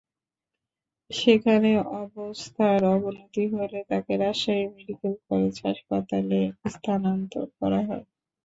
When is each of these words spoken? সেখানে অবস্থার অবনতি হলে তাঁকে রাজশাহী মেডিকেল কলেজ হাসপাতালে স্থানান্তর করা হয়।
সেখানে 1.11 1.71
অবস্থার 2.01 2.79
অবনতি 2.93 3.43
হলে 3.53 3.79
তাঁকে 3.89 4.13
রাজশাহী 4.17 4.65
মেডিকেল 4.73 5.13
কলেজ 5.27 5.55
হাসপাতালে 5.65 6.39
স্থানান্তর 6.65 7.45
করা 7.59 7.79
হয়। 7.87 8.05